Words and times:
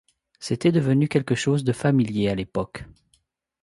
C'était 0.39 0.71
devenu 0.71 1.07
quelque 1.07 1.35
chose 1.35 1.63
de 1.63 1.73
familier 1.73 2.29
à 2.29 2.33
l'époque. 2.33 2.85